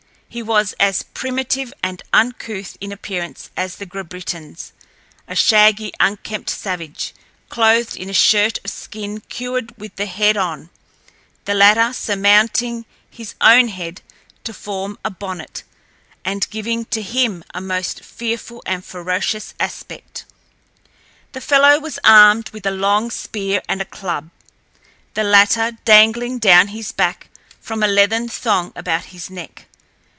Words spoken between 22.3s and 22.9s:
with a